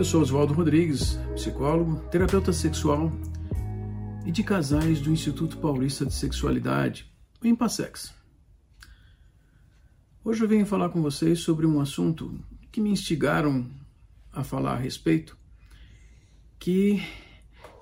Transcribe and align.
Eu 0.00 0.04
sou 0.04 0.22
Oswaldo 0.22 0.54
Rodrigues, 0.54 1.18
psicólogo, 1.34 1.96
terapeuta 2.08 2.54
sexual 2.54 3.12
e 4.24 4.32
de 4.32 4.42
casais 4.42 4.98
do 4.98 5.10
Instituto 5.10 5.58
Paulista 5.58 6.06
de 6.06 6.14
Sexualidade, 6.14 7.12
o 7.38 7.46
Impassex. 7.46 8.14
Hoje 10.24 10.42
eu 10.42 10.48
venho 10.48 10.64
falar 10.64 10.88
com 10.88 11.02
vocês 11.02 11.40
sobre 11.40 11.66
um 11.66 11.82
assunto 11.82 12.34
que 12.72 12.80
me 12.80 12.88
instigaram 12.88 13.66
a 14.32 14.42
falar 14.42 14.72
a 14.72 14.78
respeito, 14.78 15.36
que 16.58 17.02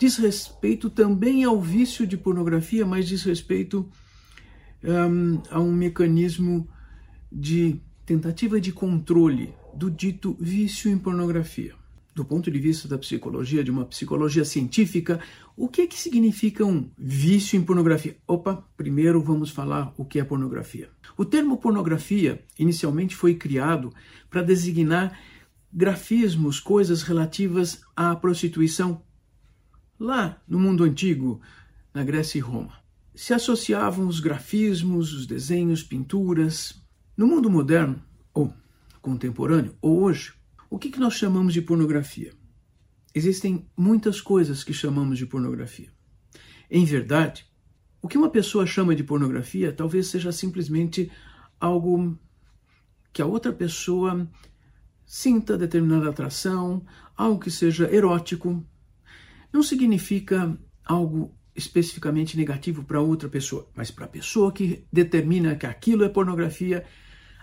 diz 0.00 0.16
respeito 0.16 0.90
também 0.90 1.44
ao 1.44 1.62
vício 1.62 2.04
de 2.04 2.16
pornografia, 2.16 2.84
mas 2.84 3.06
diz 3.06 3.22
respeito 3.22 3.88
um, 4.82 5.40
a 5.52 5.60
um 5.60 5.72
mecanismo 5.72 6.68
de 7.30 7.80
tentativa 8.04 8.60
de 8.60 8.72
controle 8.72 9.54
do 9.72 9.88
dito 9.88 10.36
vício 10.40 10.90
em 10.90 10.98
pornografia. 10.98 11.77
Do 12.18 12.24
ponto 12.24 12.50
de 12.50 12.58
vista 12.58 12.88
da 12.88 12.98
psicologia, 12.98 13.62
de 13.62 13.70
uma 13.70 13.84
psicologia 13.84 14.44
científica, 14.44 15.20
o 15.56 15.68
que, 15.68 15.82
é 15.82 15.86
que 15.86 15.96
significa 15.96 16.64
um 16.64 16.90
vício 16.98 17.56
em 17.56 17.62
pornografia? 17.62 18.16
Opa, 18.26 18.68
primeiro 18.76 19.22
vamos 19.22 19.50
falar 19.50 19.94
o 19.96 20.04
que 20.04 20.18
é 20.18 20.24
pornografia. 20.24 20.90
O 21.16 21.24
termo 21.24 21.58
pornografia 21.58 22.44
inicialmente 22.58 23.14
foi 23.14 23.36
criado 23.36 23.94
para 24.28 24.42
designar 24.42 25.16
grafismos, 25.72 26.58
coisas 26.58 27.02
relativas 27.02 27.82
à 27.94 28.16
prostituição. 28.16 29.00
Lá 29.96 30.42
no 30.48 30.58
mundo 30.58 30.82
antigo, 30.82 31.40
na 31.94 32.02
Grécia 32.02 32.38
e 32.38 32.40
Roma, 32.40 32.72
se 33.14 33.32
associavam 33.32 34.08
os 34.08 34.18
grafismos, 34.18 35.12
os 35.12 35.24
desenhos, 35.24 35.84
pinturas. 35.84 36.82
No 37.16 37.28
mundo 37.28 37.48
moderno, 37.48 38.02
ou 38.34 38.52
contemporâneo, 39.00 39.76
ou 39.80 40.02
hoje, 40.02 40.32
o 40.70 40.78
que, 40.78 40.90
que 40.90 41.00
nós 41.00 41.14
chamamos 41.14 41.54
de 41.54 41.62
pornografia? 41.62 42.32
Existem 43.14 43.66
muitas 43.76 44.20
coisas 44.20 44.62
que 44.62 44.72
chamamos 44.72 45.18
de 45.18 45.26
pornografia. 45.26 45.90
Em 46.70 46.84
verdade, 46.84 47.46
o 48.02 48.08
que 48.08 48.18
uma 48.18 48.30
pessoa 48.30 48.66
chama 48.66 48.94
de 48.94 49.02
pornografia 49.02 49.72
talvez 49.72 50.08
seja 50.08 50.30
simplesmente 50.30 51.10
algo 51.58 52.18
que 53.12 53.22
a 53.22 53.26
outra 53.26 53.52
pessoa 53.52 54.28
sinta 55.06 55.56
determinada 55.56 56.10
atração, 56.10 56.84
algo 57.16 57.40
que 57.40 57.50
seja 57.50 57.90
erótico. 57.92 58.62
Não 59.50 59.62
significa 59.62 60.56
algo 60.84 61.34
especificamente 61.56 62.36
negativo 62.36 62.84
para 62.84 63.00
outra 63.00 63.28
pessoa, 63.28 63.68
mas 63.74 63.90
para 63.90 64.04
a 64.04 64.08
pessoa 64.08 64.52
que 64.52 64.86
determina 64.92 65.56
que 65.56 65.66
aquilo 65.66 66.04
é 66.04 66.08
pornografia, 66.08 66.84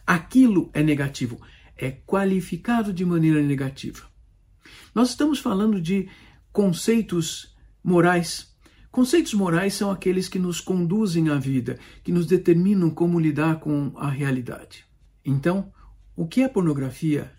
aquilo 0.06 0.70
é 0.74 0.84
negativo 0.84 1.42
é 1.78 1.92
qualificado 1.92 2.94
de 2.94 3.06
maneira 3.06 3.42
negativa. 3.42 4.04
Nós 4.94 5.10
estamos 5.10 5.40
falando 5.40 5.82
de 5.82 6.10
conceitos 6.52 7.54
morais. 7.84 8.56
Conceitos 8.92 9.34
morais 9.34 9.74
são 9.74 9.92
aqueles 9.92 10.30
que 10.30 10.40
nos 10.40 10.62
conduzem 10.62 11.30
à 11.30 11.36
vida, 11.36 11.78
que 12.04 12.12
nos 12.12 12.26
determinam 12.26 12.90
como 12.90 13.20
lidar 13.20 13.60
com 13.60 13.92
a 13.98 14.10
realidade. 14.10 14.86
Então, 15.24 15.72
o 16.16 16.26
que 16.26 16.42
é 16.42 16.48
pornografia 16.48 17.32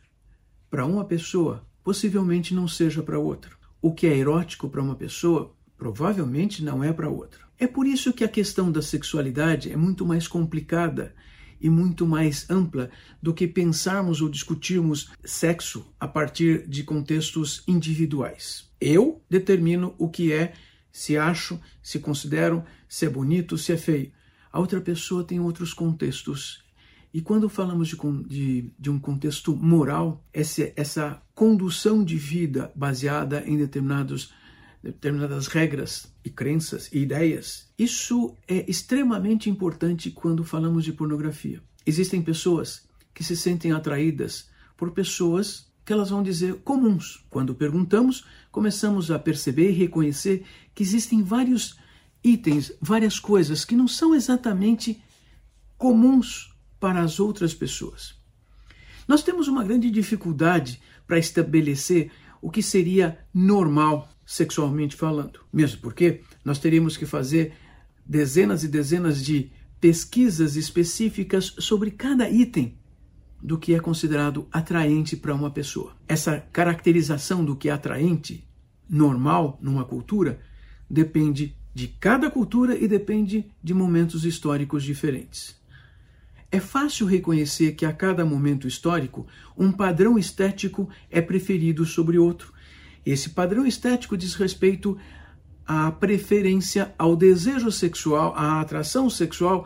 para 0.69 0.84
uma 0.84 1.05
pessoa 1.05 1.66
possivelmente 1.83 2.55
não 2.55 2.69
seja 2.69 3.03
para 3.03 3.19
outra. 3.19 3.53
O 3.81 3.94
que 3.94 4.06
é 4.06 4.16
erótico 4.16 4.69
para 4.69 4.83
uma 4.83 4.97
pessoa 4.97 5.56
provavelmente 5.78 6.62
não 6.62 6.83
é 6.83 6.93
para 6.93 7.09
outra. 7.09 7.41
É 7.59 7.66
por 7.66 7.87
isso 7.87 8.12
que 8.12 8.25
a 8.25 8.28
questão 8.28 8.71
da 8.71 8.83
sexualidade 8.83 9.72
é 9.72 9.77
muito 9.77 10.05
mais 10.05 10.28
complicada 10.28 11.15
e 11.61 11.71
muito 11.71 12.06
mais 12.06 12.49
ampla 12.50 12.91
do 13.22 13.34
que 13.34 13.47
pensarmos 13.47 14.21
ou 14.21 14.28
discutirmos 14.28 15.11
sexo 15.25 15.87
a 15.99 16.06
partir 16.06 16.67
de 16.69 16.83
contextos 16.83 17.62
individuais. 17.67 18.71
Eu 18.81 19.22
determino 19.28 19.95
o 19.99 20.09
que 20.09 20.33
é, 20.33 20.53
se 20.91 21.16
acho, 21.16 21.61
se 21.83 21.99
considero, 21.99 22.65
se 22.89 23.06
é 23.06 23.09
bonito, 23.09 23.56
se 23.56 23.72
é 23.72 23.77
feio. 23.77 24.12
A 24.53 24.59
outra 24.59 24.81
pessoa 24.81 25.25
tem 25.25 25.41
outros 25.41 25.75
contextos. 25.75 26.65
E 27.12 27.21
quando 27.21 27.49
falamos 27.49 27.89
de, 27.89 27.97
de, 28.27 28.71
de 28.78 28.91
um 28.91 28.99
contexto 28.99 29.55
moral, 29.55 30.25
essa, 30.33 30.72
essa 30.77 31.22
condução 31.34 32.05
de 32.05 32.16
vida 32.16 32.72
baseada 32.75 33.43
em 33.47 33.56
determinados 33.56 34.33
determinadas 34.92 35.47
regras 35.48 36.12
e 36.24 36.30
crenças 36.30 36.88
e 36.92 36.98
ideias. 37.00 37.69
Isso 37.78 38.34
é 38.47 38.69
extremamente 38.70 39.50
importante 39.50 40.10
quando 40.10 40.44
falamos 40.44 40.84
de 40.84 40.92
pornografia. 40.92 41.62
Existem 41.84 42.22
pessoas 42.22 42.86
que 43.12 43.24
se 43.24 43.36
sentem 43.36 43.72
atraídas 43.72 44.48
por 44.76 44.92
pessoas 44.92 45.66
que 45.84 45.92
elas 45.92 46.10
vão 46.10 46.22
dizer 46.22 46.56
comuns. 46.64 47.24
Quando 47.30 47.54
perguntamos, 47.54 48.24
começamos 48.50 49.10
a 49.10 49.19
perceber 49.19 49.70
e 49.70 49.74
reconhecer 49.74 50.44
que 50.74 50.82
existem 50.82 51.22
vários 51.22 51.76
itens, 52.22 52.72
várias 52.80 53.18
coisas 53.18 53.64
que 53.64 53.76
não 53.76 53.86
são 53.88 54.14
exatamente 54.14 55.03
comuns 55.78 56.53
para 56.78 57.00
as 57.00 57.20
outras 57.20 57.54
pessoas. 57.54 58.14
Nós 59.06 59.22
temos 59.22 59.47
uma 59.47 59.62
grande 59.64 59.91
dificuldade 59.91 60.80
para 61.06 61.18
estabelecer 61.18 62.10
o 62.42 62.50
que 62.50 62.62
seria 62.62 63.18
normal 63.32 64.08
sexualmente 64.26 64.97
falando. 64.97 65.41
Mesmo 65.53 65.81
porque 65.81 66.22
nós 66.44 66.59
teríamos 66.59 66.97
que 66.97 67.06
fazer 67.06 67.54
dezenas 68.04 68.64
e 68.64 68.69
dezenas 68.69 69.25
de 69.25 69.53
pesquisas 69.81 70.56
específicas 70.56 71.54
sobre 71.59 71.92
cada 71.92 72.28
item 72.28 72.76
do 73.41 73.56
que 73.59 73.75
é 73.75 73.81
considerado 73.81 74.48
atraente 74.50 75.16
para 75.16 75.34
uma 75.34 75.50
pessoa. 75.50 75.94
Essa 76.09 76.41
caracterização 76.41 77.44
do 77.44 77.54
que 77.54 77.69
é 77.69 77.72
atraente, 77.72 78.44
normal 78.88 79.59
numa 79.62 79.84
cultura, 79.84 80.41
depende 80.91 81.56
de 81.72 81.88
cada 81.88 82.31
cultura 82.31 82.76
e 82.76 82.88
depende 82.88 83.47
de 83.62 83.75
momentos 83.75 84.25
históricos 84.25 84.82
diferentes. 84.82 85.54
É 86.50 86.59
fácil 86.59 87.06
reconhecer 87.06 87.72
que 87.72 87.84
a 87.84 87.92
cada 87.92 88.25
momento 88.25 88.66
histórico 88.66 89.26
um 89.56 89.70
padrão 89.70 90.19
estético 90.19 90.88
é 91.10 91.20
preferido 91.20 91.84
sobre 91.84 92.19
outro 92.19 92.56
esse 93.06 93.31
padrão 93.31 93.65
estético 93.65 94.17
diz 94.17 94.34
respeito 94.34 94.99
à 95.65 95.93
preferência, 95.93 96.93
ao 96.99 97.15
desejo 97.15 97.71
sexual, 97.71 98.34
à 98.37 98.61
atração 98.61 99.09
sexual 99.09 99.65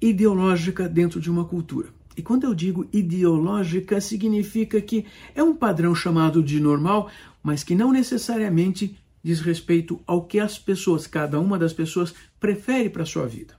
ideológica 0.00 0.88
dentro 0.88 1.20
de 1.20 1.30
uma 1.30 1.44
cultura. 1.44 1.88
E 2.16 2.22
quando 2.22 2.44
eu 2.44 2.54
digo 2.54 2.88
ideológica, 2.92 4.00
significa 4.00 4.80
que 4.80 5.06
é 5.34 5.42
um 5.42 5.54
padrão 5.54 5.94
chamado 5.94 6.42
de 6.42 6.58
normal, 6.58 7.08
mas 7.42 7.62
que 7.62 7.74
não 7.74 7.92
necessariamente 7.92 8.98
diz 9.22 9.40
respeito 9.40 10.00
ao 10.06 10.24
que 10.24 10.40
as 10.40 10.58
pessoas, 10.58 11.06
cada 11.06 11.38
uma 11.38 11.58
das 11.58 11.72
pessoas, 11.72 12.14
prefere 12.40 12.90
para 12.90 13.02
a 13.04 13.06
sua 13.06 13.26
vida. 13.26 13.54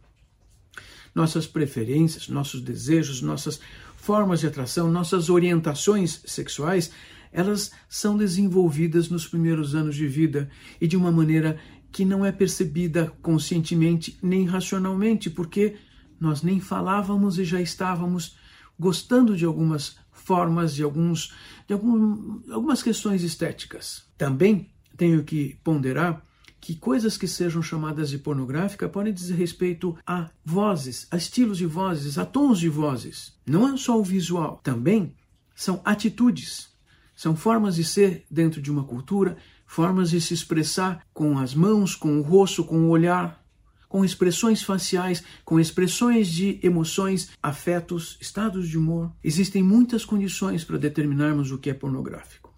Nossas 1.16 1.47
preferências, 1.47 2.28
nossos 2.28 2.62
desejos, 2.62 3.22
nossas 3.22 3.59
formas 3.96 4.41
de 4.41 4.47
atração, 4.47 4.91
nossas 4.91 5.29
orientações 5.29 6.22
sexuais 6.26 6.91
elas 7.37 7.72
são 7.87 8.17
desenvolvidas 8.17 9.09
nos 9.09 9.28
primeiros 9.28 9.75
anos 9.75 9.95
de 9.95 10.07
vida 10.07 10.49
e 10.81 10.87
de 10.87 10.97
uma 10.97 11.11
maneira 11.11 11.59
que 11.91 12.03
não 12.03 12.25
é 12.25 12.31
percebida 12.31 13.13
conscientemente 13.22 14.17
nem 14.23 14.43
racionalmente, 14.43 15.29
porque 15.29 15.75
nós 16.19 16.41
nem 16.41 16.59
falávamos 16.59 17.37
e 17.37 17.45
já 17.45 17.61
estávamos 17.61 18.35
gostando 18.79 19.37
de 19.37 19.45
algumas 19.45 19.97
formas, 20.11 20.73
de, 20.73 20.81
alguns, 20.81 21.31
de 21.67 21.73
algum, 21.73 22.41
algumas 22.51 22.81
questões 22.81 23.22
estéticas. 23.22 24.05
Também 24.17 24.72
tenho 24.97 25.23
que 25.23 25.59
ponderar 25.63 26.25
que 26.59 26.75
coisas 26.75 27.19
que 27.19 27.28
sejam 27.28 27.61
chamadas 27.61 28.09
de 28.09 28.17
pornográfica 28.17 28.90
podem 28.90 29.13
dizer 29.13 29.35
respeito 29.35 29.95
a 30.07 30.31
vozes, 30.43 31.07
a 31.11 31.17
estilos 31.17 31.59
de 31.59 31.67
vozes, 31.67 32.17
a 32.17 32.25
tons 32.25 32.57
de 32.57 32.67
vozes. 32.67 33.37
Não 33.45 33.72
é 33.72 33.78
só 33.78 33.99
o 33.99 34.03
visual, 34.03 34.59
também 34.63 35.13
são 35.53 35.79
atitudes. 35.85 36.75
São 37.17 37.35
formas 37.35 37.75
de 37.75 37.84
ser 37.84 38.25
dentro 38.29 38.61
de 38.61 38.69
uma 38.69 38.84
cultura, 38.84 39.37
formas 39.66 40.11
de 40.11 40.22
se 40.22 40.35
expressar 40.35 41.03
com 41.11 41.40
as 41.40 41.55
mãos, 41.55 41.96
com 41.96 42.19
o 42.19 42.22
rosto, 42.22 42.64
com 42.64 42.78
o 42.81 42.90
olhar, 42.90 43.43
com 43.90 44.05
expressões 44.05 44.61
faciais, 44.61 45.23
com 45.43 45.59
expressões 45.59 46.28
de 46.28 46.59
emoções, 46.61 47.31
afetos, 47.41 48.19
estados 48.22 48.69
de 48.69 48.78
humor. 48.78 49.11
Existem 49.23 49.64
muitas 49.64 50.05
condições 50.05 50.64
para 50.64 50.78
determinarmos 50.78 51.52
o 51.52 51.58
que 51.58 51.72
é 51.72 51.73
pornográfico. 51.73 52.53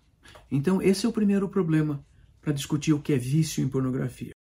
Então, 0.52 0.82
esse 0.82 1.06
é 1.06 1.10
o 1.10 1.14
primeiro 1.14 1.48
problema 1.48 2.04
para 2.42 2.52
discutir 2.52 2.92
o 2.92 3.00
que 3.00 3.14
é 3.14 3.18
vício 3.18 3.64
em 3.64 3.70
pornografia. 3.70 4.34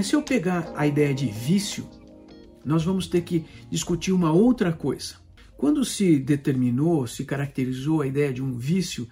Mas 0.00 0.06
se 0.06 0.16
eu 0.16 0.22
pegar 0.22 0.72
a 0.74 0.86
ideia 0.86 1.12
de 1.12 1.26
vício, 1.26 1.86
nós 2.64 2.82
vamos 2.82 3.06
ter 3.06 3.20
que 3.20 3.44
discutir 3.70 4.12
uma 4.12 4.32
outra 4.32 4.72
coisa. 4.72 5.16
Quando 5.58 5.84
se 5.84 6.18
determinou, 6.18 7.06
se 7.06 7.22
caracterizou 7.22 8.00
a 8.00 8.06
ideia 8.06 8.32
de 8.32 8.42
um 8.42 8.56
vício, 8.56 9.06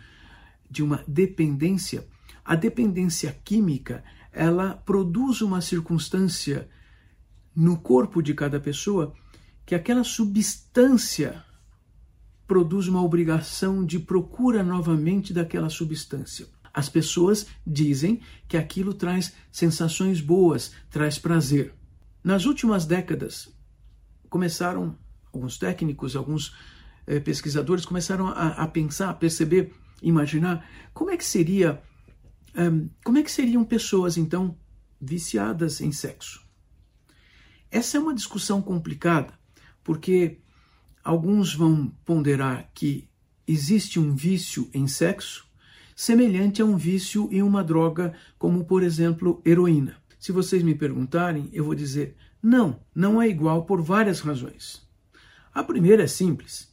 de 0.70 0.82
uma 0.82 1.05
dependência, 1.06 2.08
a 2.43 2.55
dependência 2.55 3.38
química, 3.44 4.02
ela 4.32 4.76
produz 4.76 5.43
uma 5.43 5.61
circunstância 5.61 6.67
no 7.55 7.76
corpo 7.76 8.23
de 8.23 8.32
cada 8.32 8.58
pessoa 8.58 9.12
que 9.67 9.75
aquela 9.75 10.05
substância 10.05 11.44
produz 12.46 12.88
uma 12.88 13.02
obrigação 13.02 13.85
de 13.85 13.99
procura 13.99 14.62
novamente 14.62 15.35
daquela 15.35 15.69
substância. 15.69 16.46
As 16.79 16.89
pessoas 16.89 17.45
dizem 17.67 18.21
que 18.47 18.57
aquilo 18.57 18.95
traz 18.95 19.35
sensações 19.51 20.21
boas, 20.21 20.71
traz 20.89 21.19
prazer. 21.19 21.75
Nas 22.23 22.45
últimas 22.45 22.87
décadas, 22.87 23.53
começaram 24.31 24.97
alguns 25.33 25.59
técnicos, 25.59 26.15
alguns 26.15 26.55
eh, 27.05 27.19
pesquisadores 27.19 27.85
começaram 27.85 28.29
a, 28.29 28.51
a, 28.51 28.69
pensar, 28.69 29.11
a 29.11 29.13
perceber, 29.13 29.75
imaginar 30.01 30.65
como 30.95 31.11
é 31.11 31.17
que 31.17 31.25
seria, 31.25 31.83
um, 32.57 32.89
como 33.03 33.19
é 33.19 33.25
que 33.25 33.33
seriam 33.33 33.65
pessoas 33.65 34.17
então 34.17 34.57
viciadas 35.01 35.81
em 35.81 35.91
sexo. 35.91 36.47
Essa 37.73 37.97
é 37.97 38.01
uma 38.01 38.15
discussão 38.15 38.63
complicada, 38.63 39.37
porque 39.83 40.39
alguns 41.03 41.53
vão 41.53 41.89
ponderar 42.05 42.71
que 42.73 43.09
existe 43.49 43.99
um 43.99 44.15
vício 44.15 44.71
em 44.73 44.87
sexo 44.87 45.48
semelhante 45.99 46.62
a 46.62 46.65
um 46.65 46.77
vício 46.77 47.29
em 47.33 47.43
uma 47.43 47.65
droga, 47.65 48.15
como 48.39 48.65
por 48.65 48.85
exemplo 48.85 49.43
heroína. 49.45 49.97
Se 50.17 50.31
vocês 50.31 50.62
me 50.62 50.73
perguntarem, 50.73 51.50
eu 51.53 51.65
vou 51.65 51.75
dizer: 51.75 52.15
não, 52.41 52.79
não 52.95 53.21
é 53.21 53.27
igual 53.27 53.65
por 53.65 53.83
várias 53.83 54.21
razões. 54.21 54.81
A 55.53 55.61
primeira 55.65 56.05
é 56.05 56.06
simples. 56.06 56.73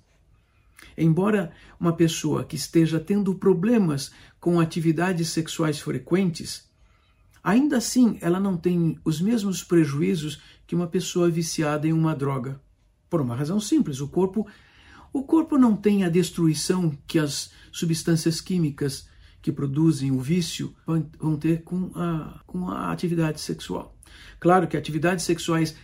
Embora 0.96 1.52
uma 1.80 1.92
pessoa 1.92 2.46
que 2.46 2.56
esteja 2.56 3.00
tendo 3.00 3.34
problemas 3.34 4.12
com 4.40 4.60
atividades 4.60 5.30
sexuais 5.30 5.80
frequentes, 5.80 6.70
ainda 7.44 7.78
assim 7.78 8.20
ela 8.22 8.40
não 8.40 8.56
tem 8.56 9.00
os 9.04 9.20
mesmos 9.20 9.64
prejuízos 9.64 10.40
que 10.68 10.76
uma 10.76 10.86
pessoa 10.86 11.32
viciada 11.32 11.88
em 11.88 11.94
uma 11.94 12.16
droga. 12.16 12.62
Por 13.10 13.22
uma 13.22 13.36
razão 13.36 13.60
simples, 13.60 14.00
o 14.02 14.08
corpo 14.08 14.46
o 15.12 15.24
corpo 15.24 15.58
não 15.58 15.76
tem 15.76 16.04
a 16.04 16.10
destruição 16.10 16.96
que 17.08 17.18
as 17.18 17.50
substâncias 17.72 18.40
químicas 18.40 19.08
que 19.46 19.52
produzem 19.52 20.10
o 20.10 20.20
vício 20.20 20.76
vão 21.20 21.38
ter 21.38 21.62
com 21.62 21.92
a, 21.94 22.42
com 22.48 22.68
a 22.68 22.92
atividade 22.92 23.40
sexual. 23.40 23.96
Claro 24.40 24.68
que 24.68 24.76
atividades 24.76 25.24
sexuais 25.24 25.76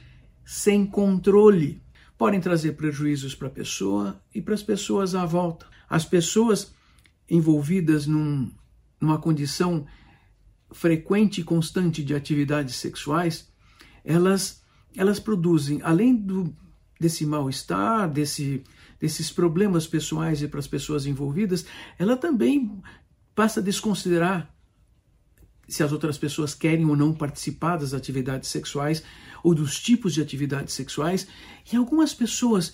sem 0.43 0.83
controle 0.83 1.79
podem 2.17 2.41
trazer 2.41 2.71
prejuízos 2.71 3.35
para 3.35 3.49
a 3.49 3.51
pessoa 3.51 4.19
e 4.33 4.41
para 4.41 4.55
as 4.55 4.63
pessoas 4.63 5.13
à 5.13 5.27
volta. 5.27 5.67
As 5.87 6.03
pessoas 6.03 6.73
envolvidas 7.29 8.07
num, 8.07 8.51
numa 8.99 9.19
condição 9.19 9.85
frequente 10.71 11.41
e 11.41 11.43
constante 11.43 12.03
de 12.03 12.15
atividades 12.15 12.77
sexuais, 12.77 13.47
elas, 14.03 14.63
elas 14.95 15.19
produzem, 15.19 15.81
além 15.83 16.15
do, 16.15 16.51
desse 16.99 17.27
mal-estar, 17.27 18.09
desse, 18.09 18.63
desses 18.99 19.31
problemas 19.31 19.85
pessoais 19.85 20.41
e 20.41 20.47
para 20.47 20.59
as 20.59 20.67
pessoas 20.67 21.05
envolvidas, 21.05 21.63
ela 21.99 22.17
também 22.17 22.81
passa 23.35 23.59
a 23.59 23.63
desconsiderar 23.63 24.53
se 25.67 25.83
as 25.83 25.91
outras 25.91 26.17
pessoas 26.17 26.53
querem 26.53 26.85
ou 26.85 26.95
não 26.95 27.13
participar 27.13 27.77
das 27.77 27.93
atividades 27.93 28.49
sexuais 28.49 29.03
ou 29.43 29.55
dos 29.55 29.79
tipos 29.79 30.13
de 30.13 30.21
atividades 30.21 30.73
sexuais. 30.73 31.27
E 31.71 31.77
algumas 31.77 32.13
pessoas 32.13 32.73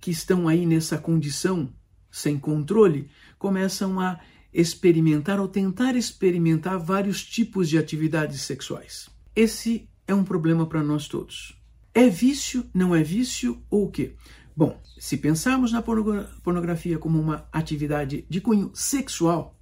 que 0.00 0.10
estão 0.10 0.48
aí 0.48 0.66
nessa 0.66 0.98
condição 0.98 1.72
sem 2.10 2.38
controle 2.38 3.10
começam 3.38 4.00
a 4.00 4.18
experimentar 4.52 5.38
ou 5.38 5.46
tentar 5.46 5.94
experimentar 5.94 6.78
vários 6.78 7.24
tipos 7.24 7.68
de 7.68 7.78
atividades 7.78 8.42
sexuais. 8.42 9.08
Esse 9.36 9.88
é 10.06 10.14
um 10.14 10.24
problema 10.24 10.66
para 10.66 10.82
nós 10.82 11.06
todos. 11.06 11.56
É 11.94 12.08
vício, 12.08 12.68
não 12.74 12.94
é 12.94 13.02
vício 13.02 13.62
ou 13.70 13.86
o 13.86 13.90
quê? 13.90 14.14
Bom, 14.56 14.80
se 14.98 15.16
pensarmos 15.16 15.70
na 15.70 15.82
pornografia 15.82 16.98
como 16.98 17.20
uma 17.20 17.46
atividade 17.52 18.26
de 18.28 18.40
cunho 18.40 18.72
sexual, 18.74 19.57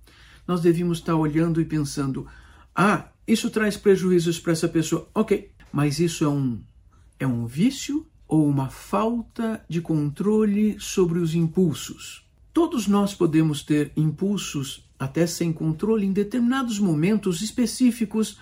nós 0.46 0.60
devíamos 0.60 0.98
estar 0.98 1.14
olhando 1.14 1.60
e 1.60 1.64
pensando: 1.64 2.26
ah, 2.74 3.08
isso 3.26 3.50
traz 3.50 3.76
prejuízos 3.76 4.38
para 4.38 4.52
essa 4.52 4.68
pessoa. 4.68 5.08
Ok, 5.14 5.50
mas 5.72 5.98
isso 5.98 6.24
é 6.24 6.28
um, 6.28 6.60
é 7.18 7.26
um 7.26 7.46
vício 7.46 8.06
ou 8.28 8.48
uma 8.48 8.68
falta 8.68 9.64
de 9.68 9.80
controle 9.80 10.76
sobre 10.78 11.18
os 11.18 11.34
impulsos? 11.34 12.24
Todos 12.52 12.86
nós 12.86 13.14
podemos 13.14 13.62
ter 13.62 13.92
impulsos 13.96 14.88
até 14.98 15.26
sem 15.26 15.52
controle 15.52 16.06
em 16.06 16.12
determinados 16.12 16.78
momentos 16.78 17.42
específicos 17.42 18.38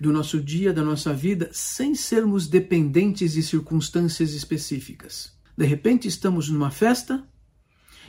do 0.00 0.12
nosso 0.12 0.40
dia, 0.40 0.72
da 0.72 0.82
nossa 0.82 1.12
vida, 1.12 1.50
sem 1.52 1.94
sermos 1.94 2.46
dependentes 2.46 3.32
de 3.32 3.42
circunstâncias 3.42 4.32
específicas. 4.32 5.36
De 5.56 5.66
repente 5.66 6.08
estamos 6.08 6.48
numa 6.48 6.70
festa 6.70 7.22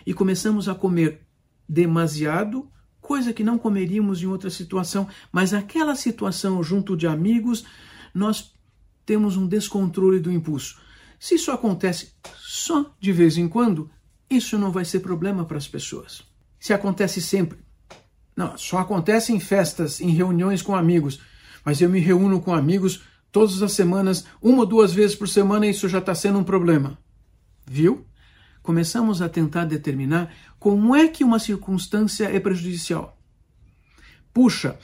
e 0.05 0.13
começamos 0.13 0.69
a 0.69 0.75
comer 0.75 1.21
demasiado 1.67 2.71
coisa 3.11 3.33
que 3.33 3.43
não 3.43 3.57
comeríamos 3.57 4.23
em 4.23 4.25
outra 4.25 4.49
situação, 4.49 5.05
mas 5.33 5.53
aquela 5.53 5.97
situação 5.97 6.63
junto 6.63 6.95
de 6.95 7.05
amigos, 7.05 7.65
nós 8.13 8.53
temos 9.05 9.35
um 9.35 9.45
descontrole 9.45 10.17
do 10.17 10.31
impulso. 10.31 10.79
Se 11.19 11.35
isso 11.35 11.51
acontece 11.51 12.13
só 12.37 12.95
de 13.01 13.11
vez 13.11 13.37
em 13.37 13.49
quando, 13.49 13.89
isso 14.29 14.57
não 14.57 14.71
vai 14.71 14.85
ser 14.85 15.01
problema 15.01 15.43
para 15.43 15.57
as 15.57 15.67
pessoas. 15.67 16.23
Se 16.57 16.71
acontece 16.71 17.21
sempre, 17.21 17.59
não, 18.33 18.57
só 18.57 18.77
acontece 18.77 19.33
em 19.33 19.41
festas, 19.41 19.99
em 19.99 20.11
reuniões 20.11 20.61
com 20.61 20.73
amigos, 20.73 21.19
mas 21.65 21.81
eu 21.81 21.89
me 21.89 21.99
reúno 21.99 22.39
com 22.39 22.55
amigos 22.55 23.03
todas 23.29 23.61
as 23.61 23.73
semanas, 23.73 24.23
uma 24.41 24.59
ou 24.59 24.65
duas 24.65 24.93
vezes 24.93 25.17
por 25.17 25.27
semana, 25.27 25.67
e 25.67 25.71
isso 25.71 25.89
já 25.89 25.99
está 25.99 26.15
sendo 26.15 26.39
um 26.39 26.45
problema. 26.45 26.97
Viu? 27.67 28.05
começamos 28.61 29.21
a 29.21 29.29
tentar 29.29 29.65
determinar 29.65 30.31
como 30.61 30.95
é 30.95 31.07
que 31.07 31.23
uma 31.23 31.39
circunstância 31.39 32.25
é 32.25 32.39
prejudicial. 32.39 33.19
Puxa, 34.31 34.77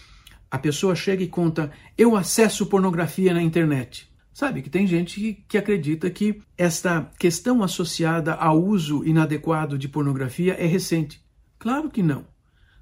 a 0.49 0.57
pessoa 0.57 0.95
chega 0.95 1.23
e 1.23 1.27
conta: 1.27 1.71
eu 1.95 2.15
acesso 2.15 2.65
pornografia 2.65 3.31
na 3.31 3.43
internet. 3.43 4.11
Sabe 4.33 4.63
que 4.63 4.71
tem 4.71 4.87
gente 4.87 5.19
que, 5.19 5.33
que 5.47 5.55
acredita 5.55 6.09
que 6.09 6.41
esta 6.57 7.11
questão 7.19 7.61
associada 7.61 8.33
ao 8.33 8.59
uso 8.59 9.05
inadequado 9.05 9.77
de 9.77 9.87
pornografia 9.87 10.55
é 10.55 10.65
recente. 10.65 11.23
Claro 11.59 11.91
que 11.91 12.01
não. 12.01 12.25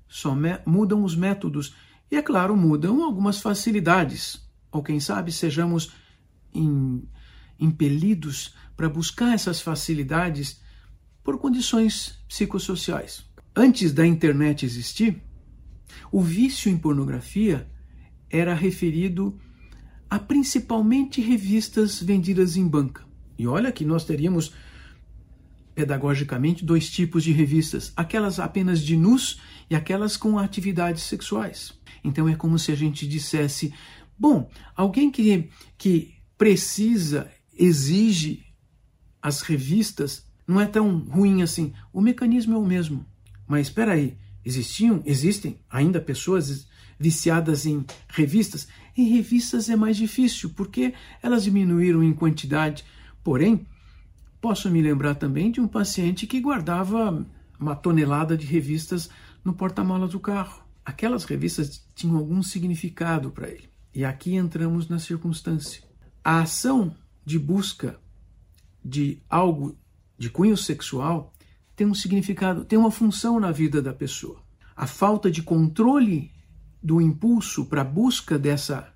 Só 0.07 0.33
mudam 0.65 1.03
os 1.03 1.17
métodos 1.17 1.75
e, 2.09 2.15
é 2.15 2.21
claro, 2.21 2.55
mudam 2.55 3.03
algumas 3.03 3.41
facilidades. 3.41 4.41
Ou 4.71 4.81
quem 4.81 5.01
sabe 5.01 5.33
sejamos 5.33 5.91
impelidos 7.59 8.55
para 8.77 8.87
buscar 8.87 9.33
essas 9.33 9.59
facilidades 9.59 10.63
por 11.25 11.39
condições 11.39 12.19
psicossociais. 12.27 13.25
Antes 13.55 13.91
da 13.91 14.05
internet 14.05 14.63
existir, 14.63 15.23
o 16.11 16.21
vício 16.21 16.71
em 16.71 16.77
pornografia 16.77 17.67
era 18.29 18.53
referido 18.53 19.37
a 20.07 20.19
principalmente 20.19 21.21
revistas 21.21 22.01
vendidas 22.01 22.55
em 22.55 22.67
banca. 22.67 23.03
E 23.39 23.47
olha 23.47 23.71
que 23.71 23.83
nós 23.83 24.05
teríamos 24.05 24.53
pedagogicamente 25.73 26.63
dois 26.63 26.91
tipos 26.91 27.23
de 27.23 27.31
revistas: 27.31 27.91
aquelas 27.95 28.39
apenas 28.39 28.79
de 28.79 28.95
nus 28.95 29.41
e 29.67 29.75
aquelas 29.75 30.15
com 30.15 30.37
atividades 30.37 31.03
sexuais. 31.03 31.73
Então 32.03 32.29
é 32.29 32.35
como 32.35 32.59
se 32.59 32.71
a 32.71 32.75
gente 32.75 33.07
dissesse: 33.07 33.73
bom, 34.17 34.47
alguém 34.75 35.09
que, 35.09 35.49
que 35.75 36.13
precisa, 36.37 37.31
exige 37.57 38.45
as 39.19 39.41
revistas 39.41 40.24
não 40.47 40.61
é 40.61 40.65
tão 40.65 40.99
ruim 40.99 41.41
assim. 41.41 41.73
O 41.91 42.01
mecanismo 42.01 42.55
é 42.55 42.57
o 42.57 42.65
mesmo. 42.65 43.05
Mas 43.47 43.67
espera 43.67 43.93
aí, 43.93 44.17
existiam, 44.43 45.01
existem 45.05 45.59
ainda 45.69 45.99
pessoas 45.99 46.67
viciadas 46.99 47.65
em 47.65 47.85
revistas. 48.07 48.67
Em 48.95 49.09
revistas 49.09 49.69
é 49.69 49.75
mais 49.75 49.97
difícil, 49.97 50.51
porque 50.51 50.93
elas 51.21 51.43
diminuíram 51.43 52.03
em 52.03 52.13
quantidade. 52.13 52.83
Porém, 53.23 53.65
posso 54.39 54.69
me 54.69 54.81
lembrar 54.81 55.15
também 55.15 55.51
de 55.51 55.59
um 55.59 55.67
paciente 55.67 56.27
que 56.27 56.39
guardava 56.39 57.25
uma 57.59 57.75
tonelada 57.75 58.37
de 58.37 58.45
revistas 58.45 59.09
no 59.43 59.53
porta-malas 59.53 60.11
do 60.11 60.19
carro. 60.19 60.63
Aquelas 60.83 61.23
revistas 61.23 61.83
tinham 61.95 62.17
algum 62.17 62.43
significado 62.43 63.31
para 63.31 63.49
ele. 63.49 63.69
E 63.93 64.05
aqui 64.05 64.35
entramos 64.35 64.87
na 64.87 64.99
circunstância. 64.99 65.83
A 66.23 66.41
ação 66.41 66.95
de 67.25 67.39
busca 67.39 67.99
de 68.83 69.19
algo 69.29 69.77
de 70.17 70.29
cunho 70.29 70.57
sexual 70.57 71.33
tem 71.75 71.85
um 71.85 71.93
significado, 71.93 72.63
tem 72.63 72.79
uma 72.79 72.91
função 72.91 73.39
na 73.39 73.51
vida 73.51 73.81
da 73.81 73.93
pessoa. 73.93 74.41
A 74.75 74.87
falta 74.87 75.29
de 75.29 75.41
controle 75.41 76.31
do 76.81 77.01
impulso 77.01 77.65
para 77.65 77.81
a 77.81 77.85
busca 77.85 78.39
dessa 78.39 78.93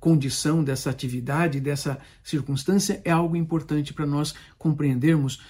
condição, 0.00 0.62
dessa 0.62 0.90
atividade, 0.90 1.60
dessa 1.60 1.98
circunstância 2.22 3.00
é 3.04 3.10
algo 3.10 3.36
importante 3.36 3.92
para 3.92 4.06
nós 4.06 4.34
compreendermos 4.58 5.40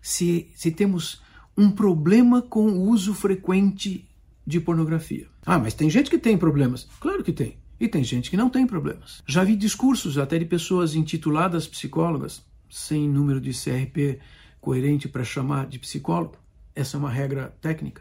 se, 0.00 0.50
se 0.54 0.70
temos 0.70 1.22
um 1.56 1.70
problema 1.70 2.42
com 2.42 2.66
o 2.66 2.88
uso 2.90 3.14
frequente 3.14 4.08
de 4.46 4.60
pornografia. 4.60 5.26
Ah, 5.44 5.58
mas 5.58 5.74
tem 5.74 5.88
gente 5.88 6.10
que 6.10 6.18
tem 6.18 6.36
problemas. 6.36 6.86
Claro 7.00 7.24
que 7.24 7.32
tem. 7.32 7.56
E 7.80 7.88
tem 7.88 8.04
gente 8.04 8.30
que 8.30 8.36
não 8.36 8.50
tem 8.50 8.66
problemas. 8.66 9.22
Já 9.26 9.42
vi 9.42 9.56
discursos 9.56 10.16
até 10.18 10.38
de 10.38 10.44
pessoas 10.44 10.94
intituladas 10.94 11.66
psicólogas, 11.66 12.42
sem 12.70 13.08
número 13.08 13.40
de 13.40 13.50
CRP 13.50 14.20
coerente 14.64 15.06
para 15.06 15.22
chamar 15.22 15.66
de 15.66 15.78
psicólogo, 15.78 16.38
essa 16.74 16.96
é 16.96 16.98
uma 16.98 17.10
regra 17.10 17.54
técnica, 17.60 18.00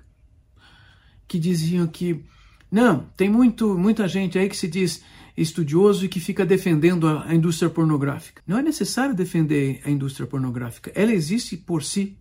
que 1.27 1.37
diziam 1.37 1.85
que 1.85 2.23
não, 2.71 3.01
tem 3.17 3.29
muito, 3.29 3.77
muita 3.77 4.07
gente 4.07 4.39
aí 4.39 4.47
que 4.47 4.55
se 4.55 4.69
diz 4.69 5.03
estudioso 5.35 6.05
e 6.05 6.09
que 6.09 6.21
fica 6.21 6.45
defendendo 6.45 7.05
a, 7.05 7.25
a 7.25 7.35
indústria 7.35 7.69
pornográfica. 7.69 8.41
Não 8.47 8.57
é 8.57 8.61
necessário 8.61 9.13
defender 9.13 9.81
a 9.83 9.89
indústria 9.89 10.25
pornográfica, 10.25 10.89
ela 10.95 11.11
existe 11.11 11.57
por 11.57 11.83
si, 11.83 12.17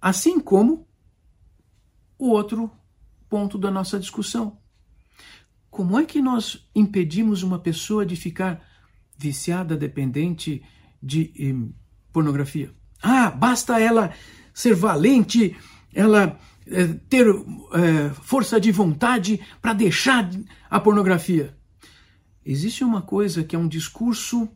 assim 0.00 0.38
como 0.38 0.86
o 2.16 2.28
outro 2.28 2.70
ponto 3.28 3.58
da 3.58 3.72
nossa 3.72 3.98
discussão. 3.98 4.56
Como 5.68 5.98
é 5.98 6.06
que 6.06 6.22
nós 6.22 6.64
impedimos 6.76 7.42
uma 7.42 7.58
pessoa 7.58 8.06
de 8.06 8.14
ficar 8.14 8.64
viciada, 9.18 9.76
dependente 9.76 10.62
de 11.02 11.32
eh, 11.36 11.72
pornografia? 12.12 12.77
Ah, 13.02 13.30
basta 13.30 13.80
ela 13.80 14.12
ser 14.52 14.74
valente, 14.74 15.56
ela 15.94 16.38
é, 16.66 16.86
ter 17.08 17.26
é, 17.26 18.10
força 18.22 18.60
de 18.60 18.70
vontade 18.70 19.40
para 19.62 19.72
deixar 19.72 20.28
a 20.68 20.78
pornografia. 20.78 21.56
Existe 22.44 22.84
uma 22.84 23.02
coisa 23.02 23.44
que 23.44 23.56
é 23.56 23.58
um 23.58 23.68
discurso 23.68 24.48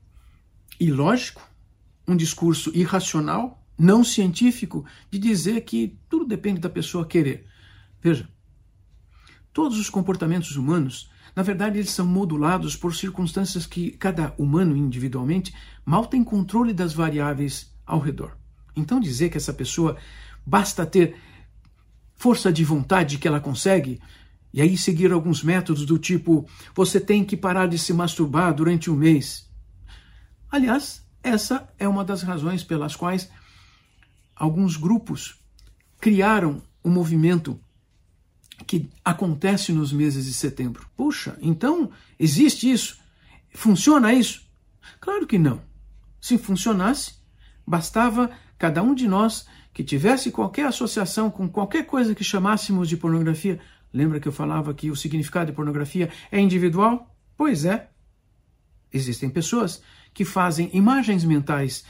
ilógico, 0.78 1.42
um 2.06 2.16
discurso 2.16 2.70
irracional, 2.74 3.64
não 3.78 4.04
científico, 4.04 4.84
de 5.10 5.18
dizer 5.18 5.62
que 5.62 5.98
tudo 6.08 6.26
depende 6.26 6.60
da 6.60 6.68
pessoa 6.68 7.06
querer. 7.06 7.46
Veja, 8.00 8.28
todos 9.52 9.78
os 9.78 9.88
comportamentos 9.88 10.56
humanos, 10.56 11.10
na 11.34 11.42
verdade, 11.42 11.78
eles 11.78 11.90
são 11.90 12.06
modulados 12.06 12.76
por 12.76 12.94
circunstâncias 12.94 13.66
que 13.66 13.92
cada 13.92 14.34
humano 14.36 14.76
individualmente 14.76 15.54
mal 15.84 16.06
tem 16.06 16.22
controle 16.22 16.74
das 16.74 16.92
variáveis 16.92 17.71
ao 17.86 17.98
redor. 17.98 18.36
Então 18.74 19.00
dizer 19.00 19.28
que 19.28 19.36
essa 19.36 19.52
pessoa 19.52 19.96
basta 20.46 20.86
ter 20.86 21.16
força 22.14 22.52
de 22.52 22.64
vontade 22.64 23.18
que 23.18 23.26
ela 23.26 23.40
consegue, 23.40 24.00
e 24.52 24.60
aí 24.60 24.76
seguir 24.76 25.12
alguns 25.12 25.42
métodos 25.42 25.84
do 25.84 25.98
tipo 25.98 26.46
você 26.74 27.00
tem 27.00 27.24
que 27.24 27.36
parar 27.36 27.66
de 27.66 27.78
se 27.78 27.92
masturbar 27.92 28.54
durante 28.54 28.90
um 28.90 28.94
mês. 28.94 29.50
Aliás, 30.50 31.04
essa 31.22 31.68
é 31.78 31.88
uma 31.88 32.04
das 32.04 32.22
razões 32.22 32.62
pelas 32.62 32.94
quais 32.94 33.30
alguns 34.36 34.76
grupos 34.76 35.36
criaram 36.00 36.62
um 36.84 36.90
movimento 36.90 37.58
que 38.66 38.90
acontece 39.04 39.72
nos 39.72 39.92
meses 39.92 40.26
de 40.26 40.34
setembro. 40.34 40.86
Puxa, 40.96 41.36
então 41.40 41.90
existe 42.18 42.70
isso? 42.70 42.98
Funciona 43.54 44.12
isso? 44.12 44.42
Claro 45.00 45.26
que 45.26 45.38
não. 45.38 45.62
Se 46.20 46.38
funcionasse, 46.38 47.14
bastava 47.66 48.30
cada 48.58 48.82
um 48.82 48.94
de 48.94 49.08
nós 49.08 49.46
que 49.72 49.82
tivesse 49.82 50.30
qualquer 50.30 50.66
associação 50.66 51.30
com 51.30 51.48
qualquer 51.48 51.86
coisa 51.86 52.14
que 52.14 52.22
chamássemos 52.22 52.88
de 52.88 52.96
pornografia, 52.96 53.58
lembra 53.92 54.20
que 54.20 54.28
eu 54.28 54.32
falava 54.32 54.74
que 54.74 54.90
o 54.90 54.96
significado 54.96 55.46
de 55.46 55.56
pornografia 55.56 56.10
é 56.30 56.38
individual? 56.38 57.14
Pois 57.36 57.64
é. 57.64 57.88
Existem 58.92 59.30
pessoas 59.30 59.82
que 60.12 60.24
fazem 60.24 60.70
imagens 60.74 61.24
mentais 61.24 61.84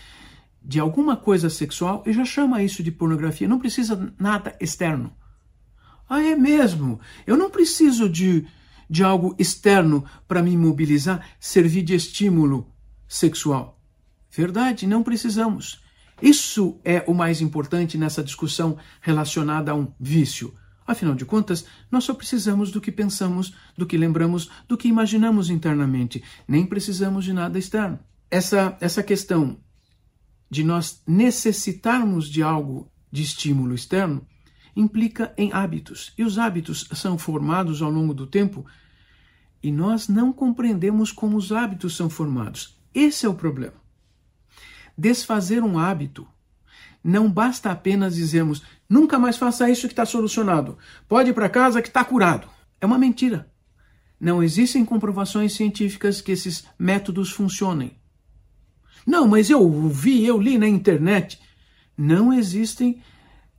de 0.64 0.78
alguma 0.78 1.16
coisa 1.16 1.50
sexual 1.50 2.02
e 2.06 2.12
já 2.12 2.24
chama 2.24 2.62
isso 2.62 2.82
de 2.82 2.92
pornografia. 2.92 3.48
Não 3.48 3.58
precisa 3.58 4.14
nada 4.18 4.56
externo. 4.60 5.12
Ah, 6.08 6.22
é 6.22 6.36
mesmo? 6.36 7.00
Eu 7.26 7.36
não 7.36 7.50
preciso 7.50 8.08
de, 8.08 8.46
de 8.88 9.02
algo 9.02 9.34
externo 9.38 10.04
para 10.28 10.42
me 10.42 10.56
mobilizar, 10.56 11.26
servir 11.40 11.82
de 11.82 11.94
estímulo 11.94 12.72
sexual. 13.08 13.81
Verdade, 14.34 14.86
não 14.86 15.02
precisamos. 15.02 15.82
Isso 16.20 16.80
é 16.84 17.04
o 17.06 17.12
mais 17.12 17.40
importante 17.40 17.98
nessa 17.98 18.22
discussão 18.22 18.78
relacionada 19.00 19.72
a 19.72 19.74
um 19.74 19.92
vício. 20.00 20.54
Afinal 20.86 21.14
de 21.14 21.24
contas, 21.24 21.64
nós 21.90 22.04
só 22.04 22.14
precisamos 22.14 22.70
do 22.70 22.80
que 22.80 22.90
pensamos, 22.90 23.54
do 23.76 23.86
que 23.86 23.96
lembramos, 23.96 24.50
do 24.66 24.76
que 24.76 24.88
imaginamos 24.88 25.50
internamente. 25.50 26.22
Nem 26.46 26.64
precisamos 26.64 27.24
de 27.24 27.32
nada 27.32 27.58
externo. 27.58 27.98
Essa, 28.30 28.76
essa 28.80 29.02
questão 29.02 29.58
de 30.50 30.64
nós 30.64 31.02
necessitarmos 31.06 32.28
de 32.28 32.42
algo 32.42 32.90
de 33.10 33.22
estímulo 33.22 33.74
externo 33.74 34.26
implica 34.74 35.34
em 35.36 35.52
hábitos. 35.52 36.12
E 36.16 36.24
os 36.24 36.38
hábitos 36.38 36.88
são 36.92 37.18
formados 37.18 37.82
ao 37.82 37.90
longo 37.90 38.14
do 38.14 38.26
tempo 38.26 38.64
e 39.62 39.70
nós 39.70 40.08
não 40.08 40.32
compreendemos 40.32 41.12
como 41.12 41.36
os 41.36 41.52
hábitos 41.52 41.94
são 41.96 42.08
formados. 42.08 42.78
Esse 42.94 43.26
é 43.26 43.28
o 43.28 43.34
problema. 43.34 43.81
Desfazer 44.96 45.62
um 45.62 45.78
hábito 45.78 46.26
não 47.02 47.30
basta 47.30 47.70
apenas 47.70 48.14
dizermos 48.14 48.62
nunca 48.88 49.18
mais 49.18 49.36
faça 49.36 49.68
isso 49.68 49.88
que 49.88 49.92
está 49.92 50.06
solucionado, 50.06 50.78
pode 51.08 51.30
ir 51.30 51.32
para 51.32 51.48
casa 51.48 51.82
que 51.82 51.88
está 51.88 52.04
curado. 52.04 52.48
É 52.80 52.86
uma 52.86 52.98
mentira. 52.98 53.50
Não 54.20 54.42
existem 54.42 54.84
comprovações 54.84 55.54
científicas 55.54 56.20
que 56.20 56.30
esses 56.30 56.64
métodos 56.78 57.30
funcionem. 57.30 57.96
Não, 59.04 59.26
mas 59.26 59.50
eu 59.50 59.68
vi, 59.88 60.24
eu 60.24 60.40
li 60.40 60.58
na 60.58 60.68
internet. 60.68 61.40
Não 61.98 62.32
existem 62.32 63.02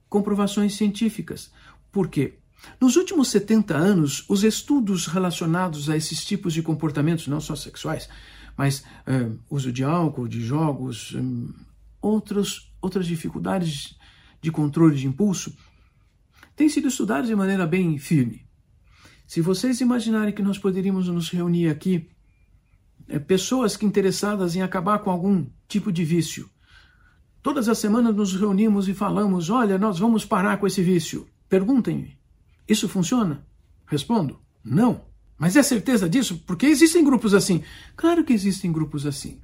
comprovações 0.07 0.75
científicas. 0.75 1.51
Por 1.91 2.07
quê? 2.07 2.35
Nos 2.79 2.95
últimos 2.95 3.27
70 3.27 3.75
anos, 3.75 4.23
os 4.29 4.43
estudos 4.45 5.07
relacionados 5.07 5.89
a 5.89 5.97
esses 5.97 6.23
tipos 6.23 6.53
de 6.53 6.61
comportamentos, 6.61 7.27
não 7.27 7.41
só 7.41 7.57
sexuais, 7.57 8.07
mas 8.57 8.83
é, 9.05 9.31
uso 9.49 9.71
de 9.71 9.83
álcool, 9.83 10.27
de 10.27 10.41
jogos, 10.41 11.13
hum, 11.13 11.53
outros, 12.01 12.71
outras 12.81 13.07
dificuldades 13.07 13.97
de 14.41 14.51
controle 14.51 14.95
de 14.95 15.07
impulso, 15.07 15.55
têm 16.55 16.69
sido 16.69 16.87
estudados 16.87 17.27
de 17.29 17.35
maneira 17.35 17.65
bem 17.65 17.97
firme. 17.97 18.45
Se 19.25 19.41
vocês 19.41 19.81
imaginarem 19.81 20.33
que 20.33 20.43
nós 20.43 20.57
poderíamos 20.57 21.07
nos 21.07 21.29
reunir 21.29 21.69
aqui, 21.69 22.09
é, 23.07 23.17
pessoas 23.19 23.75
que 23.75 23.85
interessadas 23.85 24.55
em 24.55 24.61
acabar 24.61 24.99
com 24.99 25.09
algum 25.09 25.47
tipo 25.67 25.91
de 25.91 26.03
vício, 26.03 26.49
todas 27.41 27.67
as 27.67 27.77
semanas 27.77 28.15
nos 28.15 28.35
reunimos 28.35 28.87
e 28.87 28.93
falamos: 28.93 29.49
olha, 29.49 29.77
nós 29.77 29.97
vamos 29.97 30.25
parar 30.25 30.57
com 30.57 30.67
esse 30.67 30.81
vício. 30.83 31.27
Perguntem-me, 31.49 32.17
isso 32.67 32.87
funciona? 32.87 33.45
Respondo: 33.85 34.39
não. 34.63 35.12
Mas 35.37 35.55
é 35.55 35.63
certeza 35.63 36.09
disso? 36.09 36.43
Porque 36.45 36.65
existem 36.65 37.03
grupos 37.03 37.33
assim. 37.33 37.63
Claro 37.95 38.23
que 38.23 38.33
existem 38.33 38.71
grupos 38.71 39.05
assim. 39.05 39.39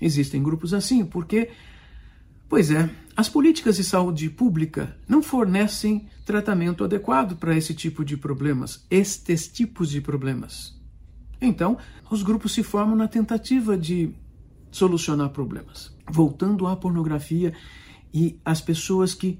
Existem 0.00 0.42
grupos 0.42 0.72
assim 0.72 1.04
porque, 1.04 1.50
pois 2.48 2.70
é, 2.70 2.88
as 3.16 3.28
políticas 3.28 3.76
de 3.76 3.84
saúde 3.84 4.30
pública 4.30 4.96
não 5.08 5.22
fornecem 5.22 6.08
tratamento 6.24 6.84
adequado 6.84 7.36
para 7.36 7.56
esse 7.56 7.74
tipo 7.74 8.04
de 8.04 8.16
problemas, 8.16 8.86
estes 8.90 9.48
tipos 9.48 9.90
de 9.90 10.00
problemas. 10.00 10.78
Então, 11.40 11.78
os 12.10 12.22
grupos 12.22 12.52
se 12.52 12.62
formam 12.62 12.96
na 12.96 13.08
tentativa 13.08 13.76
de 13.76 14.14
solucionar 14.70 15.30
problemas. 15.30 15.94
Voltando 16.08 16.66
à 16.66 16.76
pornografia 16.76 17.52
e 18.12 18.38
as 18.44 18.60
pessoas 18.60 19.14
que 19.14 19.38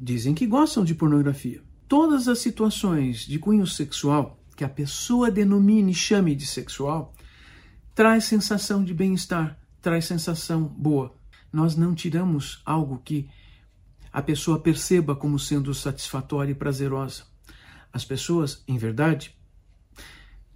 dizem 0.00 0.34
que 0.34 0.46
gostam 0.46 0.84
de 0.84 0.94
pornografia. 0.94 1.62
Todas 1.88 2.28
as 2.28 2.38
situações 2.38 3.20
de 3.20 3.38
cunho 3.38 3.66
sexual 3.66 4.37
que 4.58 4.64
a 4.64 4.68
pessoa 4.68 5.30
denomine 5.30 5.92
e 5.92 5.94
chame 5.94 6.34
de 6.34 6.44
sexual, 6.44 7.14
traz 7.94 8.24
sensação 8.24 8.82
de 8.82 8.92
bem-estar, 8.92 9.56
traz 9.80 10.04
sensação 10.04 10.64
boa. 10.64 11.14
Nós 11.52 11.76
não 11.76 11.94
tiramos 11.94 12.60
algo 12.66 12.98
que 12.98 13.30
a 14.12 14.20
pessoa 14.20 14.58
perceba 14.58 15.14
como 15.14 15.38
sendo 15.38 15.72
satisfatória 15.72 16.50
e 16.50 16.56
prazerosa. 16.56 17.22
As 17.92 18.04
pessoas, 18.04 18.64
em 18.66 18.76
verdade, 18.76 19.32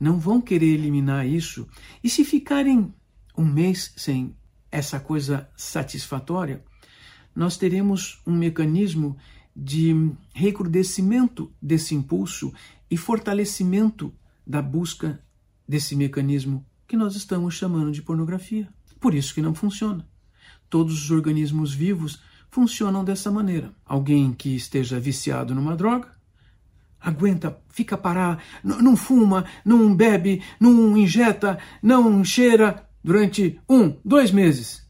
não 0.01 0.19
vão 0.19 0.41
querer 0.41 0.75
eliminar 0.75 1.25
isso. 1.25 1.69
E 2.03 2.11
se 2.11 2.25
ficarem 2.25 2.93
um 3.39 3.45
mês 3.45 3.95
sem 3.97 4.37
essa 4.69 4.99
coisa 4.99 5.49
satisfatória, 5.57 6.65
nós 7.37 7.57
teremos 7.57 8.21
um 8.27 8.35
mecanismo 8.35 9.17
de 9.55 9.95
recrudescimento 10.35 11.53
desse 11.63 11.95
impulso 11.95 12.53
e 12.93 12.97
fortalecimento 12.99 14.15
da 14.47 14.61
busca 14.61 15.19
desse 15.67 15.97
mecanismo 15.97 16.63
que 16.87 16.95
nós 16.95 17.17
estamos 17.17 17.55
chamando 17.55 17.91
de 17.91 18.03
pornografia. 18.03 18.69
Por 19.01 19.15
isso 19.15 19.33
que 19.33 19.41
não 19.41 19.55
funciona. 19.55 20.07
Todos 20.69 21.05
os 21.05 21.11
organismos 21.11 21.73
vivos 21.73 22.21
funcionam 22.51 23.03
dessa 23.03 23.31
maneira. 23.31 23.75
Alguém 23.83 24.35
que 24.35 24.55
esteja 24.55 25.01
viciado 25.01 25.55
numa 25.55 25.75
droga 25.75 26.11
aguenta, 27.01 27.59
fica 27.71 27.97
parar, 27.97 28.45
não 28.63 28.95
fuma, 28.95 29.47
não 29.65 29.97
bebe, 29.97 30.43
não 30.61 30.95
injeta, 30.95 31.59
não 31.83 32.23
cheira 32.23 32.87
durante 33.03 33.59
um, 33.67 33.97
dois 34.05 34.31
meses 34.31 34.87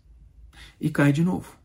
e 0.80 0.90
cai 0.90 1.12
de 1.12 1.22
novo. 1.22 1.56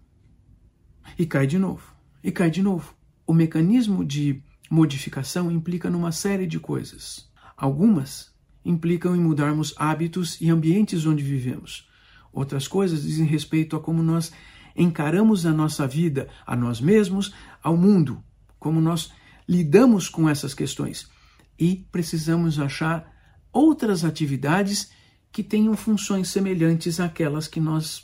E 1.17 1.25
cai 1.25 1.47
de 1.47 1.57
novo. 1.57 1.91
E 2.23 2.31
cai 2.31 2.51
de 2.51 2.61
novo. 2.61 2.93
O 3.25 3.33
mecanismo 3.33 4.05
de 4.05 4.43
modificação 4.69 5.51
implica 5.51 5.89
numa 5.89 6.11
série 6.11 6.45
de 6.45 6.59
coisas. 6.59 7.29
Algumas 7.55 8.31
implicam 8.63 9.15
em 9.15 9.19
mudarmos 9.19 9.73
hábitos 9.77 10.39
e 10.41 10.49
ambientes 10.49 11.05
onde 11.05 11.23
vivemos. 11.23 11.87
Outras 12.33 12.67
coisas 12.67 13.03
dizem 13.03 13.25
respeito 13.25 13.75
a 13.75 13.79
como 13.79 14.03
nós 14.03 14.31
encaramos 14.75 15.45
a 15.45 15.51
nossa 15.51 15.87
vida, 15.87 16.27
a 16.45 16.55
nós 16.55 16.79
mesmos, 16.79 17.33
ao 17.63 17.75
mundo, 17.75 18.23
como 18.59 18.79
nós 18.79 19.11
lidamos 19.47 20.09
com 20.09 20.29
essas 20.29 20.53
questões. 20.53 21.09
E 21.57 21.87
precisamos 21.91 22.59
achar 22.59 23.11
outras 23.51 24.03
atividades 24.03 24.91
que 25.31 25.41
tenham 25.43 25.75
funções 25.75 26.29
semelhantes 26.29 26.99
àquelas 26.99 27.47
que 27.47 27.59
nós 27.59 28.03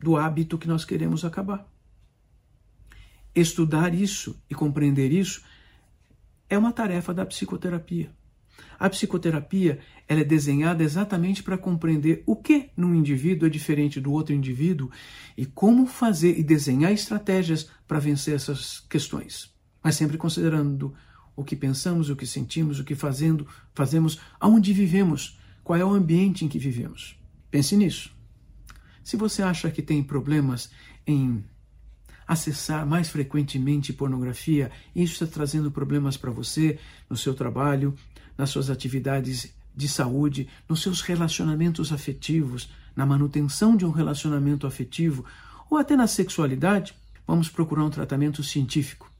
do 0.00 0.16
hábito 0.16 0.58
que 0.58 0.68
nós 0.68 0.84
queremos 0.84 1.24
acabar. 1.24 1.66
Estudar 3.34 3.94
isso 3.94 4.40
e 4.48 4.54
compreender 4.54 5.12
isso 5.12 5.42
é 6.48 6.58
uma 6.58 6.72
tarefa 6.72 7.12
da 7.12 7.24
psicoterapia. 7.24 8.10
A 8.78 8.88
psicoterapia 8.88 9.80
ela 10.06 10.20
é 10.20 10.24
desenhada 10.24 10.82
exatamente 10.82 11.42
para 11.42 11.58
compreender 11.58 12.22
o 12.26 12.36
que 12.36 12.70
num 12.76 12.94
indivíduo 12.94 13.46
é 13.46 13.50
diferente 13.50 14.00
do 14.00 14.12
outro 14.12 14.34
indivíduo 14.34 14.90
e 15.36 15.46
como 15.46 15.86
fazer 15.86 16.38
e 16.38 16.42
desenhar 16.42 16.92
estratégias 16.92 17.68
para 17.86 17.98
vencer 17.98 18.34
essas 18.34 18.80
questões 18.88 19.54
mas 19.84 19.96
sempre 19.96 20.16
considerando 20.16 20.94
o 21.36 21.44
que 21.44 21.54
pensamos, 21.54 22.08
o 22.08 22.16
que 22.16 22.26
sentimos, 22.26 22.80
o 22.80 22.84
que 22.84 22.94
fazendo, 22.94 23.46
fazemos, 23.74 24.18
aonde 24.40 24.72
vivemos, 24.72 25.38
qual 25.62 25.78
é 25.78 25.84
o 25.84 25.92
ambiente 25.92 26.42
em 26.42 26.48
que 26.48 26.58
vivemos. 26.58 27.20
Pense 27.50 27.76
nisso. 27.76 28.10
Se 29.02 29.14
você 29.14 29.42
acha 29.42 29.70
que 29.70 29.82
tem 29.82 30.02
problemas 30.02 30.70
em 31.06 31.44
acessar 32.26 32.86
mais 32.86 33.08
frequentemente 33.08 33.92
pornografia, 33.92 34.70
isso 34.94 35.12
está 35.12 35.26
trazendo 35.26 35.70
problemas 35.70 36.16
para 36.16 36.30
você 36.30 36.78
no 37.08 37.16
seu 37.16 37.34
trabalho, 37.34 37.94
nas 38.36 38.50
suas 38.50 38.70
atividades 38.70 39.54
de 39.76 39.88
saúde, 39.88 40.48
nos 40.68 40.82
seus 40.82 41.00
relacionamentos 41.00 41.92
afetivos, 41.92 42.70
na 42.94 43.04
manutenção 43.04 43.76
de 43.76 43.84
um 43.84 43.90
relacionamento 43.90 44.66
afetivo 44.66 45.24
ou 45.70 45.78
até 45.78 45.96
na 45.96 46.06
sexualidade, 46.06 46.94
vamos 47.26 47.48
procurar 47.48 47.84
um 47.84 47.90
tratamento 47.90 48.42
científico. 48.42 49.10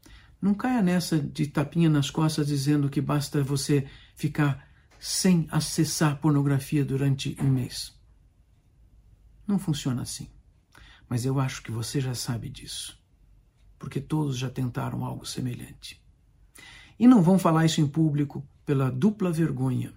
Não 0.41 0.55
caia 0.55 0.83
nessa 0.83 1.19
de 1.19 1.47
tapinha 1.47 1.89
nas 1.89 2.11
costas 2.11 2.47
dizendo 2.47 2.89
que 2.89 3.01
basta 3.01 3.43
você 3.43 3.87
ficar 4.15 4.69
sem 5.01 5.49
acessar 5.51 6.19
pornografia 6.19 6.85
durante 6.85 7.37
um 7.41 7.51
mês. 7.51 7.93
Não 9.47 9.59
funciona 9.59 10.03
assim. 10.03 10.29
Mas 11.09 11.25
eu 11.25 11.39
acho 11.39 11.63
que 11.63 11.71
você 11.71 12.01
já 12.01 12.15
sabe 12.15 12.49
disso. 12.49 12.99
Porque 13.79 14.01
todos 14.01 14.39
já 14.39 14.49
tentaram 14.49 15.05
algo 15.05 15.27
semelhante. 15.27 16.03
E 16.99 17.07
não 17.07 17.23
vão 17.23 17.39
falar 17.39 17.67
isso 17.67 17.81
em 17.81 17.87
público 17.87 18.47
pela 18.65 18.91
dupla 18.91 19.31
vergonha 19.31 19.93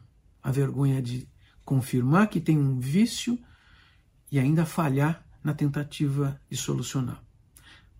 a 0.47 0.51
vergonha 0.51 1.01
de 1.01 1.27
confirmar 1.65 2.29
que 2.29 2.39
tem 2.39 2.57
um 2.57 2.79
vício 2.79 3.37
e 4.31 4.39
ainda 4.39 4.65
falhar 4.65 5.27
na 5.43 5.53
tentativa 5.53 6.39
de 6.49 6.55
solucionar. 6.55 7.21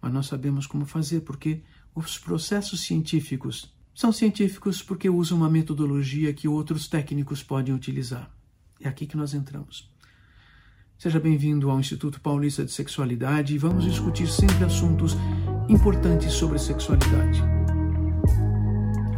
Mas 0.02 0.14
nós 0.14 0.28
sabemos 0.28 0.66
como 0.66 0.86
fazer, 0.86 1.22
porque 1.22 1.62
os 1.94 2.18
processos 2.18 2.80
científicos 2.80 3.76
são 3.94 4.14
científicos 4.14 4.82
porque 4.82 5.10
usam 5.10 5.40
uma 5.40 5.50
metodologia 5.50 6.34
que 6.34 6.48
outros 6.48 6.88
técnicos 6.88 7.44
podem 7.44 7.76
utilizar. 7.76 8.32
É 8.80 8.88
aqui 8.88 9.06
que 9.06 9.18
nós 9.18 9.34
entramos. 9.34 9.92
Seja 10.98 11.20
bem-vindo 11.20 11.70
ao 11.70 11.80
Instituto 11.80 12.20
Paulista 12.20 12.66
de 12.66 12.72
Sexualidade 12.72 13.54
e 13.54 13.58
vamos 13.60 13.84
discutir 13.84 14.28
sempre 14.28 14.66
assuntos 14.66 15.16
importantes 15.70 16.34
sobre 16.34 16.58
sexualidade. 16.58 17.44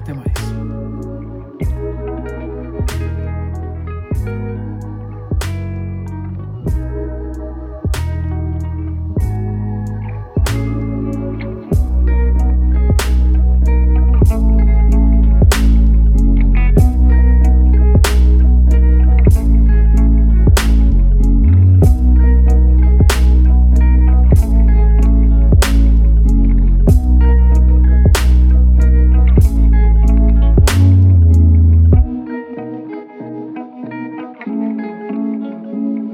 Até 0.01 0.13
mais. 0.13 0.38